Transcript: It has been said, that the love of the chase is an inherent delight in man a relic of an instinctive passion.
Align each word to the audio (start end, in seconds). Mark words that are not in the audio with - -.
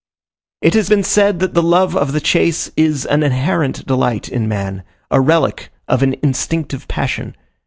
It 0.63 0.73
has 0.73 0.89
been 0.89 1.03
said, 1.03 1.37
that 1.41 1.53
the 1.53 1.61
love 1.61 1.95
of 1.95 2.11
the 2.11 2.19
chase 2.19 2.71
is 2.75 3.05
an 3.05 3.21
inherent 3.21 3.85
delight 3.85 4.27
in 4.29 4.47
man 4.47 4.81
a 5.11 5.21
relic 5.21 5.71
of 5.87 6.01
an 6.01 6.15
instinctive 6.23 6.87
passion. 6.87 7.35